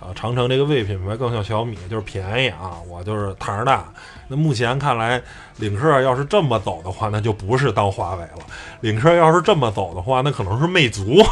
[0.00, 3.84] 啊，长城这个魏品牌更像小米，就是便宜啊，我就是摊儿大。
[4.28, 5.20] 那目前看来，
[5.56, 8.38] 领克要是这么走的话，那就不是当华为了。
[8.80, 11.22] 领克要是这么走的话，那可能是魅族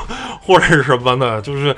[0.42, 1.40] 或者是什么呢？
[1.40, 1.74] 就是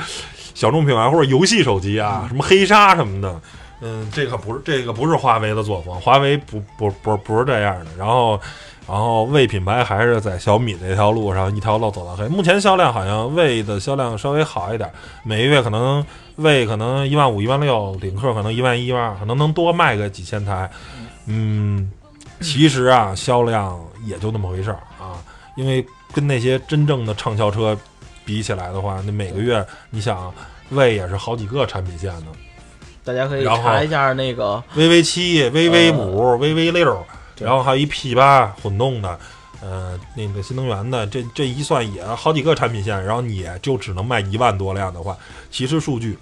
[0.54, 3.40] 小众品牌或者游戏手机啊，什么黑鲨什么的。
[3.80, 7.90] 嗯，这可不是这个不是华为的作风，华为不不不不是这样的。
[7.96, 8.38] 然后，
[8.86, 12.28] 然后魏品牌还是在小米这条路上一条路走到黑。
[12.28, 14.90] 目前销量好像魏的销量稍微好一点，
[15.22, 16.04] 每个月可能
[16.36, 20.70] 魏可能一万五一万六，领克可能一万一一万二，可能能多卖个几千台。
[21.26, 21.90] 嗯，
[22.40, 25.24] 其实啊，销量也就那么回事儿啊，
[25.56, 27.74] 因为跟那些真正的畅销车
[28.26, 30.30] 比起来的话，那每个月你想，
[30.68, 32.26] 魏也是好几个产品线呢。
[33.04, 37.06] 大家可以查一下那个 VV 七、VV 五、VV 六，
[37.38, 39.18] 然后还有一 P 八混动的，
[39.62, 45.16] 呃，那个新能源的，这这一算也好几个产品线，然后你就只能卖一万多辆的话，
[45.50, 46.18] 其实数据，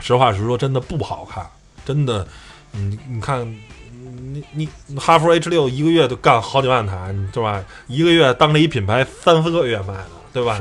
[0.00, 1.46] 实话实说，真的不好看，
[1.84, 2.26] 真的，
[2.72, 3.46] 你你看
[4.32, 7.64] 你你哈弗 H 六一个月就干好几万台，对吧？
[7.86, 10.60] 一个月当着一品牌三四个月卖的，对吧？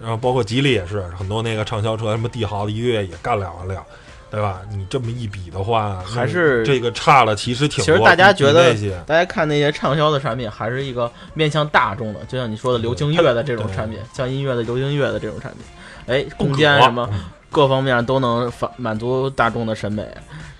[0.00, 3.84] 然后包括吉利也是很多那个畅销车，什么帝豪的一个月也干两万辆，
[4.30, 4.60] 对吧？
[4.70, 7.84] 你这么一比的话，还是这个差了，其实挺多。
[7.84, 8.72] 其实大家觉得，
[9.04, 15.62] 大家看那些畅销的产品，还是一个面向大众的，就像你说的流行乐的这种产品，像音乐的流行乐的这种产品，
[16.06, 17.10] 哎，空间什么
[17.50, 20.06] 各方面都能满满足大众的审美，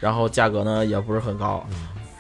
[0.01, 1.65] 然后价格呢也不是很高，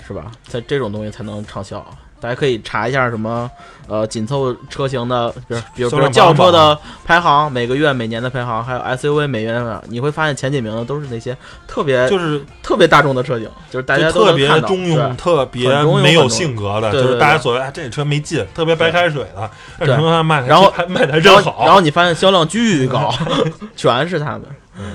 [0.07, 0.31] 是吧？
[0.45, 1.85] 在这种东西才能畅销。
[2.21, 3.51] 大家可以查一下什么，
[3.89, 15.69] 呃，紧凑车型的，比如比如说轿车的排行，每个月、每年的排行，还有 SUV 每月的，你会发现前几名的都是那些特别就是特别大众的车型，就是大家特别中庸、特别
[16.03, 23.13] 没有性格的，就是大家所谓这车没劲，特别白开水的，对，卖然后还卖的真好，然后你发现销量巨高，
[23.75, 24.43] 全是他们。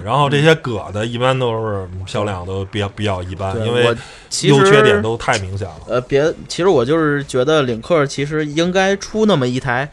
[0.03, 3.95] 然后这些葛的，一般都是销量都比较比较一般，因为
[4.43, 5.75] 优缺点都太明显了。
[5.87, 9.89] 呃，别，其实我就是觉得领克其实应该出那么一台，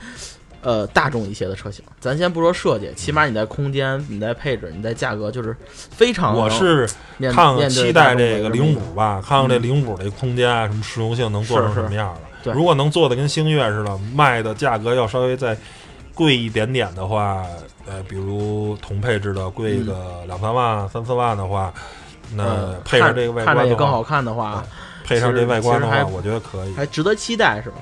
[0.61, 1.85] 呃，大众一些的车型。
[2.01, 6.37] 咱先不说设计，起码你在空间、你在配置、你在价格，就是非常。
[6.37, 6.89] 我是
[7.33, 12.53] 看期待这个零五吧，看看这零五这空间啊，什么实用性能做成什么样的。
[12.53, 15.57] 如果能做的跟星越似的，卖的价格要稍微再
[16.15, 17.45] 贵一点点的话。
[17.85, 21.73] 呃，比如同配置的贵个两三万、三四万的话，
[22.35, 24.65] 那配上这个外观也更好看的话，
[25.05, 27.77] 配上这外观的话，我觉得可以，还值得期待，是吧？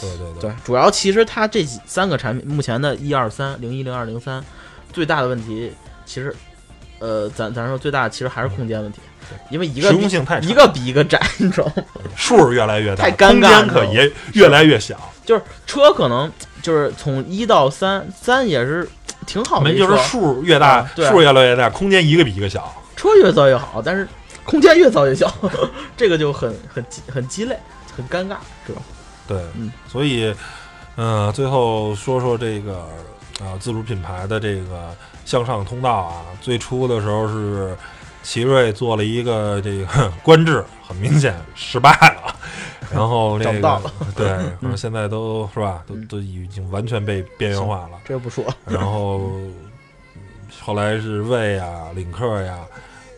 [0.00, 4.42] 对对对，主要其实它这三个产品，目前的一二三零一零二零三，
[4.92, 5.70] 最大的问题，
[6.06, 6.34] 其实，
[6.98, 9.00] 呃，咱咱说最大的其实还是空间问题，
[9.50, 11.74] 因为一个实用性太一个比一个窄，你知道吗？
[12.16, 18.88] 数越来越大，太尴尬，空间可也越来越小，就是车可能就是从一到三，三也是。
[19.26, 22.74] 挺好的，没就是数越大，数越来越大，空间一个比一个小。
[22.96, 24.06] 车越造越好，但是
[24.44, 25.32] 空间越造越小，
[25.96, 27.58] 这个就很很很鸡肋，
[27.96, 28.80] 很尴尬，是吧？
[29.26, 30.34] 对，嗯，所以，
[30.96, 32.86] 嗯，最后说说这个
[33.40, 37.76] 啊，自主品牌的这个向上通道啊，最初的时候是
[38.22, 42.23] 奇瑞做了一个这个 官制，很明显失败了。
[42.94, 43.80] 然后那个
[44.14, 44.26] 对，
[44.60, 47.98] 然后 现在都 是吧，都都已经完全被边缘化了。
[48.04, 48.44] 这不说。
[48.66, 49.30] 然后
[50.62, 52.60] 后来是魏呀、领克呀，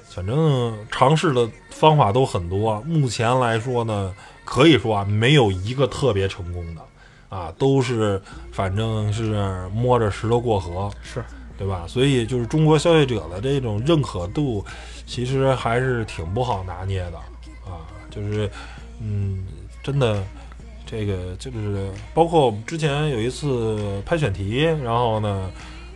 [0.09, 2.81] 反正尝试的方法都很多。
[2.81, 4.13] 目前来说呢，
[4.45, 6.81] 可以说啊，没有一个特别成功的，
[7.29, 11.23] 啊，都是反正是摸着石头过河，是
[11.59, 11.85] 对吧？
[11.87, 14.65] 所以就是中国消费者的这种认可度，
[15.07, 17.19] 其实还是挺不好拿捏的
[17.71, 18.51] 啊，就是
[19.01, 19.45] 嗯。
[19.87, 20.21] 真的，
[20.85, 25.49] 这个就是包括我们之前有一次拍选题，然后呢，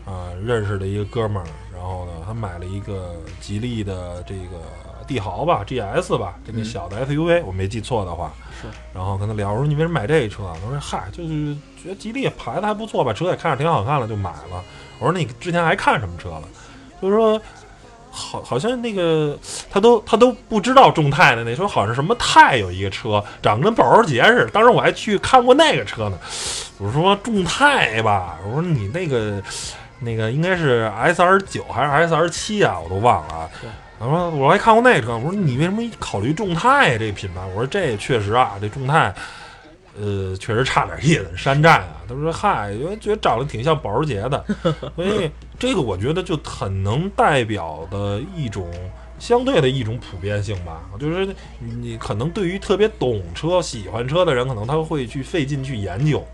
[0.07, 4.62] 啊，认识的一个哥们儿，然后呢，他买了一个吉利的这个
[5.09, 8.33] 帝豪吧，GS 吧，这个小的 SUV，我没记错的话。
[8.62, 8.68] 是。
[8.94, 10.44] 然后跟他聊，我说你为什么买这车？
[10.62, 14.64] 他说嗨，就是觉得吉利牌子还不错吧，车也看着挺好看了，就买了。
[15.00, 16.44] 我说你之前还看什么车了？
[17.03, 17.42] 就是说。
[18.11, 19.38] 好，好像那个
[19.70, 26.18] 他都他都不知道众泰的那说好像什么泰有一个车长得跟保时捷似的，当时我还去看过那个车呢。
[26.79, 29.42] 我说众泰吧，我说你那个
[30.01, 33.49] 那个应该是 S R 九还是 S R 七啊，我都忘了。
[33.99, 37.40] 他说我还看过那个车，我说你为什么考虑众泰这个品牌？
[37.55, 39.14] 我说这确实啊，这众泰。
[39.98, 41.96] 呃，确实差点意思，山寨啊。
[42.09, 44.44] 他说：“嗨，因为觉得长得挺像保时捷的，
[44.94, 48.70] 所以这个我觉得就很能代表的一种
[49.18, 50.81] 相对的一种普遍性吧。
[50.98, 56.24] 就是你可能对于特别懂车、喜欢车的人，可能他会去费劲去研究，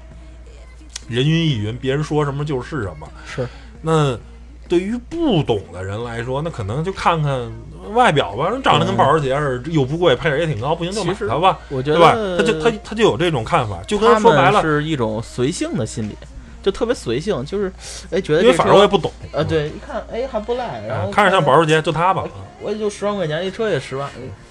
[1.09, 3.09] 人云亦云，别人说什么就是什么。
[3.27, 3.49] 是
[3.83, 4.19] 那。”
[4.69, 7.51] 对于不懂的人来说，那可能就看看
[7.95, 12.17] 外表吧，长得跟保时捷似的，又不贵，配置也挺高，不行就买它吧，对吧？
[12.37, 16.17] 他就他他就有这种看法，就跟说白了是一种随性的心理，
[16.63, 17.73] 就特别随性，就是
[18.11, 22.25] 哎觉得因为反正我也不懂，呃，对，一看哎还不赖，然后看着像保时捷，就它吧，
[22.61, 24.11] 我也就十万块钱一车也十万，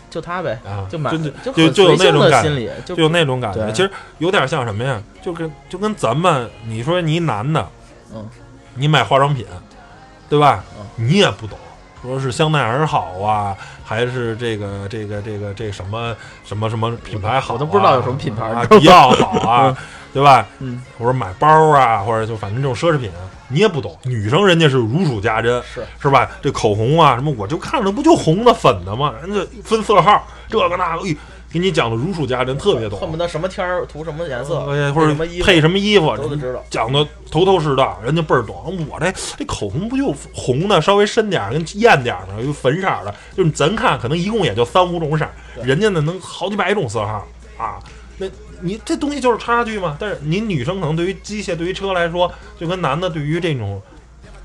[0.10, 0.58] 就它呗，
[0.90, 5.04] 就买，就就就有那种感觉，就有那种感觉，其实有点像什么呀？
[5.22, 7.68] 就跟就跟咱们你说你一男的，
[8.14, 8.26] 嗯，
[8.76, 9.46] 你买化妆品。
[10.30, 10.64] 对吧？
[10.96, 11.58] 你也不懂，
[12.02, 17.54] 说是香奈儿好啊，还是这个这个这个这什么什么什么品牌好？
[17.56, 19.78] 我都不知道有什么品牌啊，迪奥好啊，
[20.14, 20.46] 对吧？
[20.60, 23.12] 嗯，或者买包啊，或者就反正这种奢侈品，
[23.50, 23.98] 你也不懂。
[24.04, 26.30] 女生人家是如数家珍，是是吧？
[26.42, 29.14] 这口红啊什么，我就看着不就红的粉的吗？
[29.22, 31.04] 人家分色号，这个那个，
[31.56, 34.60] 给你讲的如数家珍，特别懂，恨不得什么天儿涂什么颜色，
[34.94, 38.86] 或者配什么衣服都得知道，讲的头头是道，人家倍儿懂。
[38.90, 45.26] 我这这口红不就红的稍微深点儿，跟艳点儿的，有粉色的，就是咱看可能一共也就三五种色，
[45.64, 47.26] 人家呢能好几百种色号
[47.58, 47.80] 啊。
[48.18, 48.28] 那
[48.60, 49.96] 你这东西就是差距嘛。
[49.98, 53.82] 但是您女生可能对于机械、对于车来说，就跟男的对于这种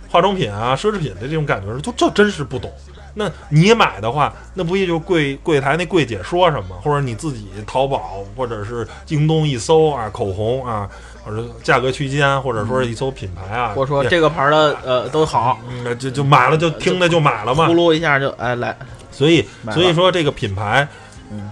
[0.09, 2.71] 化妆品啊、奢侈品的这种感觉，就就真是不懂。
[3.15, 10.89] 那你买的话，那不也就柜柜台那柜姐说什么，或者你自己淘宝或者是京东一搜啊，口红啊，
[11.25, 18.77] 或者价格区间，或者说一搜品牌啊，或者说这个牌的呃都好，嗯就就买了就听着就买了嘛，呼噜一下就哎来，
[19.11, 20.87] 所以所以说这个品牌，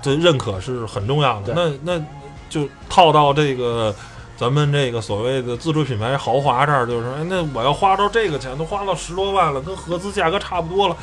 [0.03, 1.53] 这认可是很重要的。
[1.55, 2.05] 那那
[2.49, 3.95] 就套到这个。
[4.39, 10.97] 咱们这个所谓的自主品牌豪华这儿，就是哎，那我要花到这个钱，都花到十多万了，跟合资价格差不多了，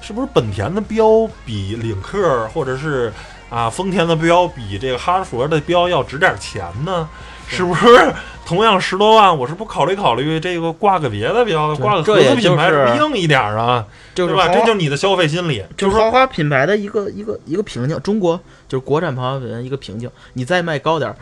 [0.00, 3.12] 是不是本田的标比领克，或者是
[3.50, 7.08] 啊丰田的标比这个哈佛的标要值点钱呢？
[7.48, 8.12] 是不是
[8.44, 13.84] 同样十多万，我是不考虑考虑这个挂个别的标，挂个合资品牌硬一点啊？
[14.16, 14.48] 是吧？
[14.48, 18.00] 这就是你的消费心理，就是豪华品牌的一个一个一个瓶颈。
[18.02, 21.16] 中国就是国产豪华品牌一个瓶颈，你再卖高点儿。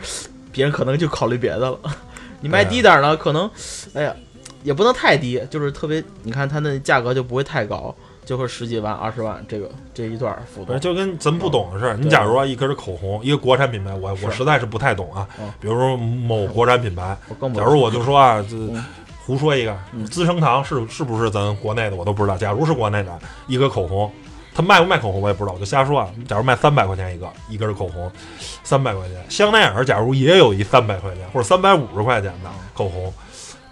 [0.55, 1.77] 别人可能就考虑别的了，
[2.39, 3.51] 你卖低点呢，可能，
[3.93, 4.15] 哎呀，
[4.63, 10.79] 也不能太低，就是特别，你看它那价格就不会太高，就会十几万、二十万这个这一段幅度。
[10.79, 15.27] 就跟咱不懂的事，你假如说一根口红，一个国产品牌，我我实在是不太懂啊。
[15.59, 17.17] 比如说某国产品牌，
[17.53, 18.55] 假如我就说啊，这
[19.25, 19.77] 胡说一个，
[20.09, 22.37] 资生堂是是不是咱国内的，我都不知道。
[22.37, 23.11] 假如是国内的，
[23.47, 24.09] 一个口红。
[24.55, 26.07] 他卖不卖口红我也不知道，我就瞎说啊。
[26.27, 28.09] 假如卖三百块钱一个，一根口红，
[28.63, 29.17] 三百块钱。
[29.27, 33.13] 香奈儿假如也有一三百块钱或者三百五十块钱的口红，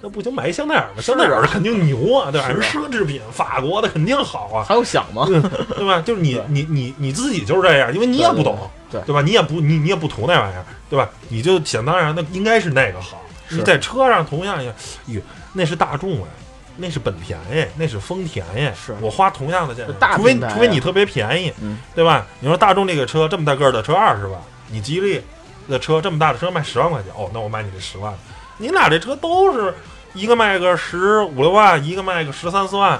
[0.01, 1.01] 那不行，买一香奈儿吧。
[1.01, 2.49] 香奈儿肯定牛啊，对吧？
[2.49, 4.65] 是奢侈品，法国的肯定好啊。
[4.67, 5.25] 还有想吗？
[5.25, 5.39] 对
[5.87, 6.01] 吧？
[6.01, 8.57] 就是你你你你自己就是这样，因为你也不懂，
[8.91, 9.21] 对对吧？
[9.21, 11.09] 你也不你你也不图那玩意儿，对吧？
[11.29, 13.21] 你就想当然，那应该是那个好。
[13.49, 14.73] 你在车上同样也，
[15.07, 15.21] 哟，
[15.53, 16.27] 那是大众啊。
[16.77, 19.83] 那是本田哎，那是丰田哎，是我花同样的价，
[20.15, 21.53] 除非除非你特别便宜，
[21.93, 22.25] 对吧？
[22.39, 25.21] 你说大众这个车这么大个的车二十万，你吉利
[25.67, 28.13] 的车这么大的车卖十万块钱，哦，那我买你这十万。
[28.57, 29.73] 你俩这车都是
[30.13, 32.99] 一个卖个十五六万，一个卖个十三四万，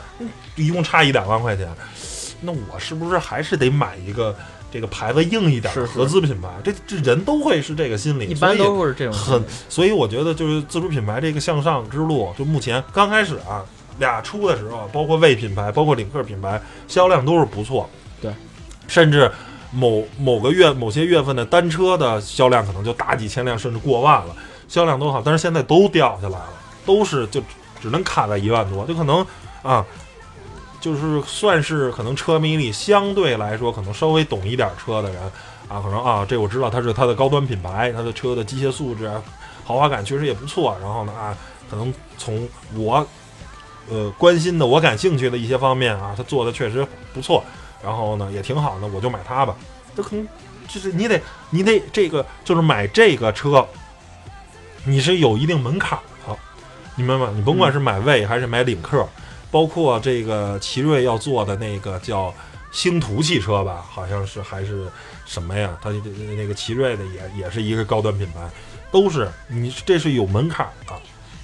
[0.55, 1.67] 一共差一两万块钱，
[2.41, 4.35] 那我是不是还是得买一个？
[4.73, 13.63] 这个牌子硬一点的合资品牌，这这人都会是这个心理，一般都是这种很，所以我觉得就是自主品牌这个向上之路，就目前刚开始啊，
[13.99, 17.87] 俩出的时候，包括魏品牌，包括领克品牌，销量都是不错，
[18.19, 18.33] 对，
[18.87, 19.31] 甚至
[19.69, 24.35] 某某个月某些月份的单车的销量可能就大几千辆，甚至过万了，
[24.67, 27.39] 销量都好，但是现在都掉下来了，都是就
[27.79, 29.23] 只能卡在一万多，就可能
[29.61, 29.85] 啊。
[30.83, 35.23] 就是算是可能车迷里相对来说可能稍微懂一点车的人
[35.69, 39.23] 啊，可能啊，这我知道它是它的高端品牌，它的车的机械素质啊，
[39.63, 40.77] 豪华感确实也不错。
[40.81, 41.33] 然后呢啊，
[41.69, 43.07] 可能从我
[43.89, 47.41] 呃关心的、我感兴趣的一些方面啊，它做的确实不错。
[47.81, 49.55] 然后呢也挺好的，我就买它吧。
[49.95, 50.27] 这可能
[50.67, 51.17] 就是你得
[51.49, 53.65] 你得这个就是买这个车，
[54.83, 56.37] 你是有一定门槛的，
[56.97, 57.31] 你明白吗？
[57.33, 59.07] 你甭管是买魏还是买领克。
[59.53, 62.33] 包括这个奇瑞要做的那个叫
[62.71, 64.87] 星途汽车吧，好像是还是
[65.27, 65.77] 什么呀？
[65.79, 65.91] 它
[66.35, 68.49] 那个奇瑞的也也是一个高端品牌，
[68.91, 70.93] 都是你这是有门槛的，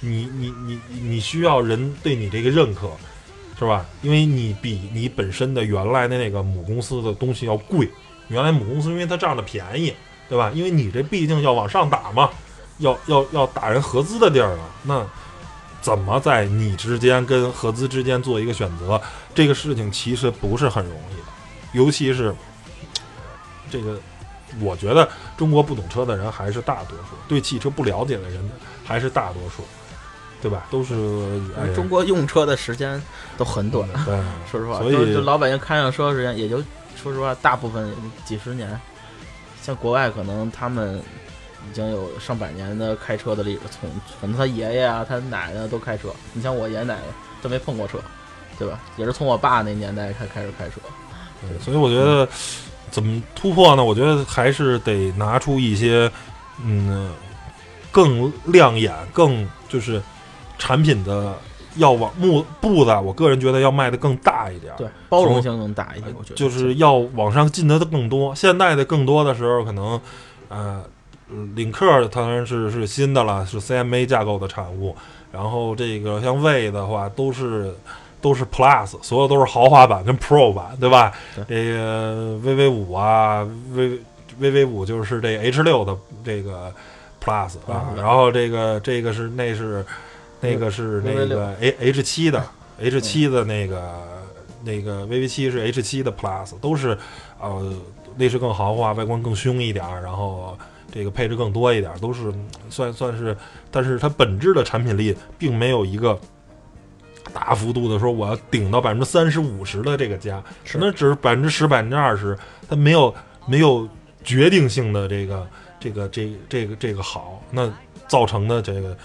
[0.00, 2.90] 你你你你需要人对你这个认可，
[3.56, 3.86] 是吧？
[4.02, 7.88] 因为你比你本身的原来的那个母公司的东西要贵，
[8.26, 9.94] 原来母公司因为它占的便宜，
[10.28, 10.50] 对吧？
[10.52, 12.28] 因为你这毕竟要往上打嘛，
[12.78, 15.06] 要要要打人合资的地儿了，那。
[15.80, 19.00] 怎么在你之间跟合资之间做一个选择？
[19.34, 21.26] 这个事情其实不是很容易的，
[21.72, 22.34] 尤其是
[23.70, 23.98] 这个，
[24.60, 28.50] 我觉得中国不懂车的人还是大多数，对汽车不了解的人
[28.84, 29.64] 还是大多数，
[30.42, 30.66] 对吧？
[30.70, 30.94] 都是
[31.74, 33.02] 中国用车的时间
[33.38, 33.88] 都很短，
[34.50, 36.58] 说实话，所以就老百姓开上车时间也就
[37.00, 37.90] 说实话，大部分
[38.26, 38.78] 几十年，
[39.62, 41.02] 像国外可能他们。
[41.68, 43.90] 已经有上百年的开车的历史，从
[44.20, 46.08] 从他爷爷啊、他奶奶都开车。
[46.32, 47.02] 你像我爷爷奶奶
[47.42, 47.98] 都没碰过车，
[48.58, 48.80] 对吧？
[48.96, 50.80] 也是从我爸那年代开开始开车。
[51.60, 52.28] 所以我觉得
[52.90, 53.84] 怎么突破呢？
[53.84, 56.10] 我觉得还是得拿出一些
[56.62, 57.12] 嗯
[57.90, 60.02] 更亮眼、更就是
[60.58, 61.34] 产品的
[61.76, 66.14] 要往步步子，我个人觉得要迈的更大一点，对，包容性更大一点。
[66.18, 68.34] 我觉得就是要往上进的更多。
[68.34, 70.00] 现在的更多的时候，可能
[70.48, 70.84] 呃。
[71.54, 74.96] 领克当然是是新的了，是 CMA 架构的产物。
[75.32, 77.72] 然后这个像魏的话，都是
[78.20, 81.12] 都是 Plus，所有都是豪华版跟 Pro 版，对吧？
[81.48, 84.00] 这个 VV 五啊，V
[84.40, 86.74] VV 五就是这 H 六的这个
[87.22, 89.84] Plus 啊，然后这个这个是那是
[90.40, 92.44] 那个是那个 A H 七的
[92.80, 93.82] H 七的那个
[94.64, 96.98] 那个 VV 七是 H 七的 Plus，都是
[97.38, 97.72] 呃
[98.16, 100.58] 内饰更豪华，外观更凶一点，然后
[100.92, 102.32] 这个配置更多一点，都是
[102.68, 103.36] 算算是，
[103.70, 106.18] 但是它本质的产品力并没有一个。
[107.32, 112.36] 大幅度的说，我要顶到百分之三十五十的这个价，可能只是百分之十、百分之二十，
[112.68, 113.14] 它没有
[113.46, 113.88] 没有
[114.24, 115.46] 决定性的这个
[115.78, 117.72] 这个这这个这个好，那
[118.08, 118.96] 造成的这个，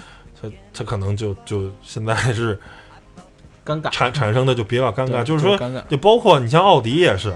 [0.42, 2.60] 它它可能就就现在是
[3.64, 5.56] 尴尬产产生的就比较尴尬，就是说，
[5.88, 7.32] 就包括你像奥迪也是，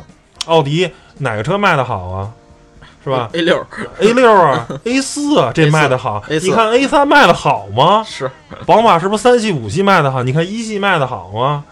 [0.47, 0.89] 奥迪
[1.19, 2.33] 哪个车卖的好啊？
[3.09, 3.65] 是吧？A 六
[3.99, 6.23] ，A 六啊，A 四啊，这卖的好。
[6.29, 8.03] 你看 A 三卖的好吗？
[8.05, 8.29] 是。
[8.67, 10.21] 宝马是不是三系、五系卖的好？
[10.21, 11.65] 你看一系卖的好吗？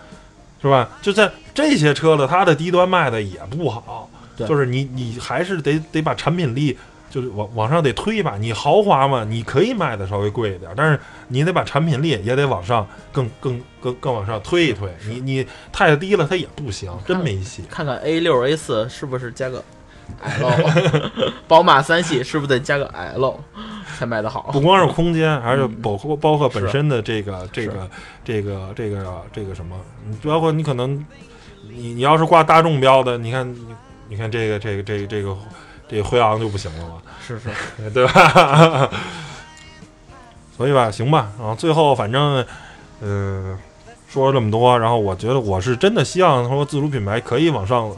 [0.59, 0.89] 是吧？
[1.01, 4.09] 就在这些车的，它的低端卖的也不好。
[4.37, 6.77] 就是你，你还是得得把产品力，
[7.09, 8.35] 就是往往上得推吧。
[8.39, 14.89] 你豪华嘛，你可以卖的稍微贵一点，但是你得把产品力也得往上更更更更往上推一推。
[15.07, 17.63] 你你太低了，它也不行，真没戏。
[17.69, 19.63] 看看 A 六、A 四是不是加个
[20.21, 23.39] ？L， 宝马三系是不是得加个 L
[23.97, 24.49] 才卖得好？
[24.51, 27.89] 不光是空间，还是包括包括本身的这个这个
[28.23, 29.75] 这个这个这个什么？
[30.23, 31.03] 包括你可能
[31.69, 33.55] 你你要是挂大众标的，你看
[34.07, 35.37] 你看这个这个这个这个
[35.87, 37.01] 这个辉昂就不行了嘛？
[37.25, 37.49] 是是，
[37.91, 38.89] 对吧？
[40.55, 41.29] 所以吧，行吧。
[41.39, 42.45] 然后最后反正
[43.01, 43.57] 嗯
[44.07, 47.91] 说了这么多，然后我觉得我是真的希望说自主品牌可以往上。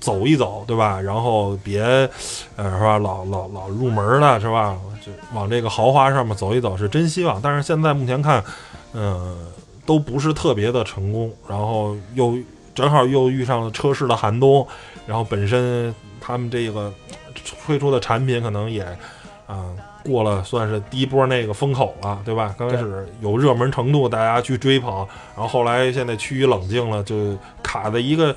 [0.00, 1.00] 走一走，对吧？
[1.00, 1.80] 然后别，
[2.56, 2.98] 呃，是吧？
[2.98, 4.76] 老老老入门的，是吧？
[5.04, 7.40] 就往这个豪华上面走一走，是真希望。
[7.40, 8.42] 但是现在目前看，
[8.92, 9.36] 嗯，
[9.84, 11.32] 都不是特别的成功。
[11.48, 12.36] 然后又
[12.74, 14.66] 正好又遇上了车市的寒冬，
[15.06, 16.92] 然后本身他们这个
[17.64, 18.82] 推出的产品可能也，
[19.46, 19.66] 啊，
[20.04, 22.54] 过了算是第一波那个风口了，对吧？
[22.58, 28.34] 刚开始有热门程度，大家去追捧，然后后来现在趋于冷静了，就卡在一个。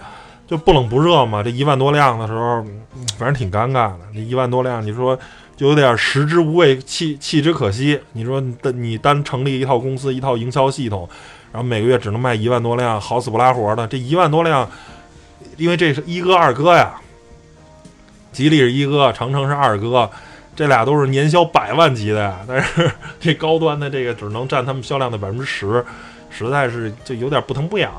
[0.49, 2.65] 就不冷不热嘛，这一万多辆的时候，
[3.19, 3.99] 反正挺尴尬的。
[4.11, 5.15] 这一万多辆，你说
[5.55, 7.99] 就有点食之无味，弃弃之可惜。
[8.13, 11.07] 你说的你单成立一套公司，一套营销系统，
[11.51, 13.85] 然后每个月只能卖一万多辆，好死不拉活的。
[13.85, 14.67] 这一万多辆，
[15.57, 16.95] 因为这是一哥二哥呀，
[18.31, 20.09] 吉利是一哥，长城是二哥，
[20.55, 22.39] 这俩都是年销百万级的呀。
[22.49, 25.85] 但是这高端的这个只能占他们销量的百分之十，
[26.31, 27.93] 实在是就有点不疼不痒，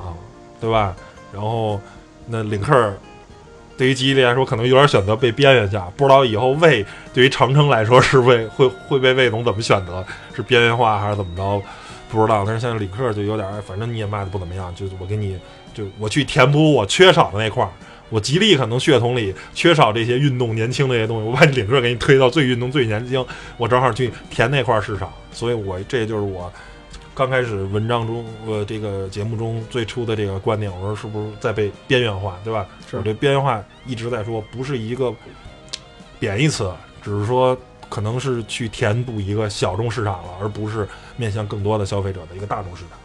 [0.60, 0.96] 对吧？
[1.32, 1.80] 然后。
[2.30, 2.94] 那领克
[3.76, 5.90] 对于吉利来说，可能有点选择被边缘化。
[5.96, 10.04] 不知道以后魏对于长城来说，是魏会会被魏总怎么选择？
[10.34, 11.62] 是边缘化还是怎么着？
[12.10, 12.44] 不知道。
[12.46, 15.38] 但是现在领克就有点，反正你也卖的不怎么样，就我给你，
[15.72, 17.70] 就我去填补我缺少的那块儿。
[18.10, 23.24] 我吉利可能血统里缺少这些运动、年轻这些东西，我把领克给你推到最运动、最年轻，
[23.56, 25.12] 我正好去填那块市场。
[25.32, 26.52] 所以我这就是我。
[27.20, 32.66] 刚开始文章中，呃，这个节目中最初的这个观点，我说是不是在被边缘化，对吧？
[32.90, 35.14] 是，这边缘化一直在说，不是一个
[36.18, 37.54] 贬义词，只是说
[37.90, 42.98] 可能是去填补一个小众市场了，而不是面向更多的消费者的一个大众市场。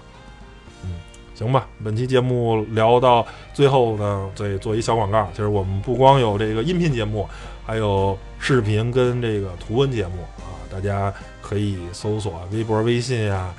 [0.86, 0.91] 嗯，
[1.36, 7.28] 行吧，本期节目聊到最后呢，再做一小广告，就是我们不光有这个音频节目，
[7.66, 13.53] 还有视频跟这个图文节目啊，大家可以搜索微博、微信呀。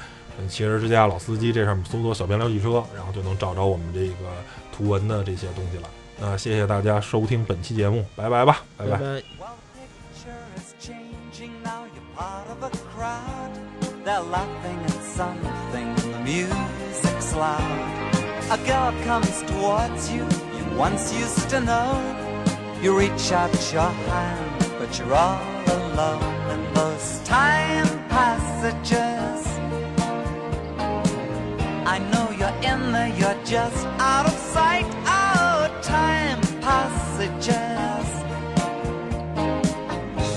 [0.49, 4.14] 汽车之家老司机，这上面搜索“小编聊汽车”，然后就能找着我们这个
[4.76, 5.89] 图文的这些东西了。
[6.18, 8.99] 那谢谢大家收听本期节目，拜拜吧，拜拜。
[31.97, 34.84] I know you're in there, you're just out of sight.
[35.07, 38.09] Oh, time passages.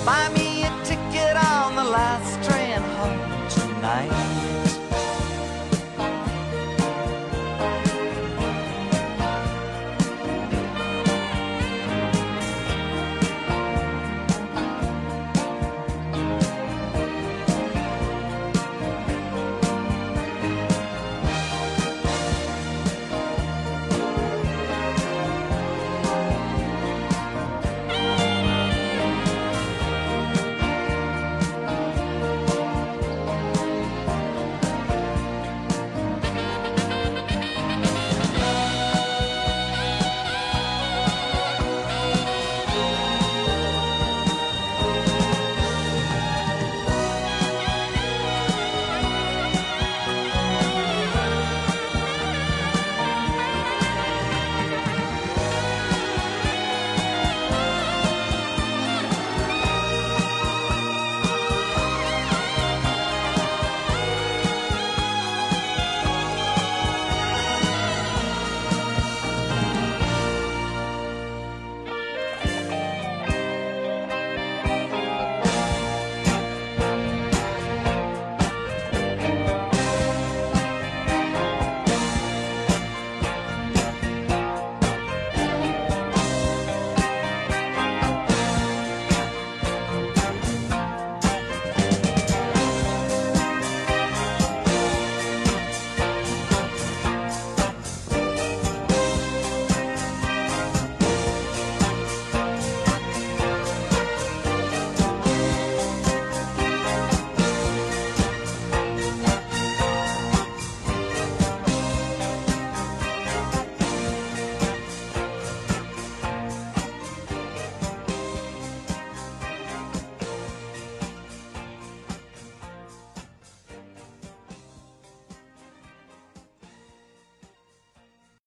[0.05, 4.29] Buy me a ticket on the last train home tonight.